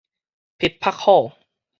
[0.57, 0.91] 躄覆
[1.29, 1.35] 俯